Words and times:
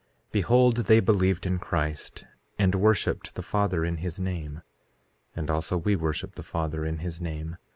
4:5 0.29 0.31
Behold, 0.31 0.77
they 0.77 0.99
believed 0.99 1.45
in 1.45 1.59
Christ 1.59 2.25
and 2.57 2.73
worshiped 2.73 3.35
the 3.35 3.43
Father 3.43 3.85
in 3.85 3.97
his 3.97 4.19
name, 4.19 4.63
and 5.35 5.47
also 5.47 5.77
we 5.77 5.95
worship 5.95 6.33
the 6.33 6.41
Father 6.41 6.83
in 6.83 6.97
his 7.05 7.21
name. 7.21 7.57